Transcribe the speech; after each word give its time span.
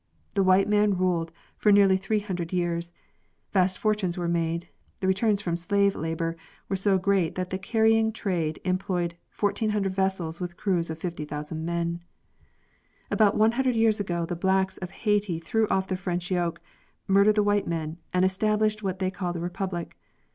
The 0.33 0.41
white 0.41 0.67
manruled 0.67 1.31
for 1.59 1.71
nearly 1.71 1.95
three 1.95 2.21
hundred 2.21 2.51
years; 2.51 2.91
vast 3.53 3.77
fortunes 3.77 4.17
were 4.17 4.27
made; 4.27 4.67
the 4.99 5.05
returns 5.05 5.41
from 5.41 5.55
slave 5.55 5.93
labor 5.93 6.35
were 6.67 6.75
so 6.75 6.97
great 6.97 7.35
that 7.35 7.51
the 7.51 7.59
carrying 7.59 8.11
trade 8.11 8.59
employed 8.65 9.13
1,400 9.39 9.93
vessels 9.93 10.39
with 10.41 10.57
crews 10.57 10.89
of 10.89 10.97
50,000 10.97 11.63
men. 11.63 11.99
About 13.11 13.37
one 13.37 13.51
hundred 13.51 13.75
years 13.75 13.99
ago 13.99 14.25
the 14.25 14.35
blacks 14.35 14.79
of 14.79 14.89
Haiti 14.89 15.39
threw 15.39 15.67
off 15.67 15.87
the 15.87 15.95
French 15.95 16.31
yoke, 16.31 16.61
murdered 17.07 17.35
the 17.35 17.43
white 17.43 17.67
men, 17.67 17.99
and 18.11 18.25
established 18.25 18.81
what 18.81 18.97
they 18.97 19.11
called 19.11 19.35
a 19.35 19.39
republic. 19.39 19.95